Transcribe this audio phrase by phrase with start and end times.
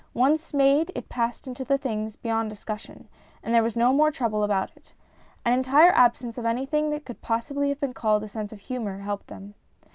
[0.15, 3.07] Once made it passed into the things beyond discussion,
[3.43, 4.93] and there was no more trouble about it.
[5.45, 8.97] An entire absence of anything that could possibly have been called a sense of humour
[9.01, 9.53] helped them.